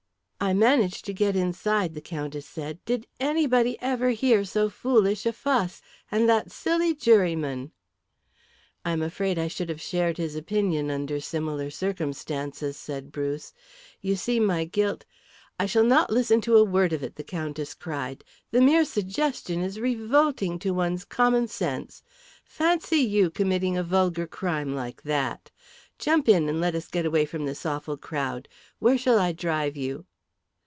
[0.43, 2.83] "I managed to get inside," the Countess said.
[2.83, 5.83] "Did anybody ever hear so foolish a fuss?
[6.09, 7.71] And that silly juryman!"
[8.83, 13.53] "I am afraid I should have shared his opinion under similar circumstances," said Bruce.
[14.01, 15.05] "You see my guilt"
[15.59, 18.23] "I shall not listen to a word of it," the Countess cried.
[18.49, 22.01] "The mere suggestion is revolting to one's common sense.
[22.43, 25.51] Fancy you committing a vulgar crime like that!
[25.99, 28.49] Jump in, and let us get away from this awful crowd.
[28.79, 30.07] Where shall I drive you?"